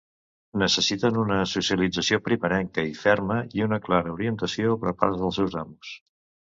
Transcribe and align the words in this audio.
Necessiten 0.61 1.19
una 1.23 1.37
socialització 1.51 2.19
primerenca 2.29 2.87
i 2.93 2.97
ferma 3.03 3.39
i 3.59 3.67
una 3.69 3.83
clara 3.87 4.19
orientació 4.19 4.77
per 4.85 4.99
part 5.05 5.21
dels 5.25 5.41
seus 5.43 5.63
amos. 5.67 5.97